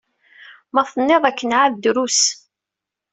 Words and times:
Ma 0.73 0.83
tenniḍ 0.91 1.23
akken 1.29 1.55
ɛad 1.59 1.75
drus. 1.83 2.21